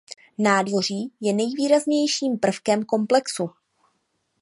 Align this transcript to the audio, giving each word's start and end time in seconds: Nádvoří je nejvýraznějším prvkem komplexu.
Nádvoří 0.37 1.11
je 1.21 1.33
nejvýraznějším 1.33 2.39
prvkem 2.39 2.83
komplexu. 2.85 3.49